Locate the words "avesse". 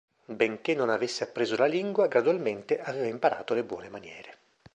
0.89-1.23